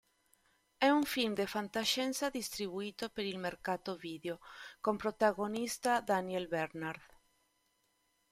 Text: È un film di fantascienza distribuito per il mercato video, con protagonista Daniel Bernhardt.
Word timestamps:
È 0.79 0.87
un 0.89 1.03
film 1.03 1.35
di 1.35 1.45
fantascienza 1.45 2.31
distribuito 2.31 3.09
per 3.09 3.23
il 3.23 3.37
mercato 3.37 3.95
video, 3.97 4.39
con 4.79 4.97
protagonista 4.97 6.01
Daniel 6.01 6.47
Bernhardt. 6.47 7.19